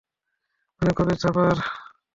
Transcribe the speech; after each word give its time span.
মানে 0.81 0.91
কবির 0.97 1.17
থাপার? 1.21 1.55